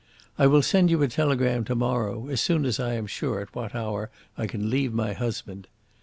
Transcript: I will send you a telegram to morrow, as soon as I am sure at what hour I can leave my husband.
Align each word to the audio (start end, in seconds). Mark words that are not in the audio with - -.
I 0.35 0.47
will 0.47 0.63
send 0.63 0.89
you 0.89 1.03
a 1.03 1.07
telegram 1.07 1.63
to 1.65 1.75
morrow, 1.75 2.27
as 2.27 2.41
soon 2.41 2.65
as 2.65 2.79
I 2.79 2.93
am 2.93 3.05
sure 3.05 3.39
at 3.39 3.53
what 3.53 3.75
hour 3.75 4.09
I 4.35 4.47
can 4.47 4.67
leave 4.71 4.93
my 4.93 5.13
husband. 5.13 5.67